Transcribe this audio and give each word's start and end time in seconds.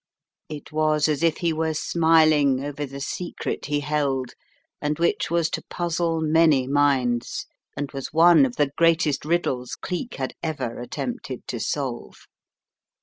It 0.49 0.71
was 0.71 1.07
as 1.07 1.21
if 1.21 1.37
he 1.37 1.53
were 1.53 1.75
smiling 1.75 2.65
over 2.65 2.87
the 2.87 2.99
secret 2.99 3.67
he 3.67 3.81
held 3.81 4.33
and 4.81 4.97
which 4.97 5.29
was 5.29 5.47
to 5.51 5.63
puzzle 5.69 6.21
many 6.21 6.65
minds, 6.65 7.45
and 7.77 7.91
was 7.91 8.11
one 8.11 8.43
of 8.43 8.55
the 8.55 8.71
greatest 8.75 9.23
riddles 9.25 9.75
Cleek 9.75 10.15
had 10.15 10.33
ever 10.41 10.79
at 10.81 10.89
tempted 10.89 11.47
to 11.49 11.59
solve. 11.59 12.25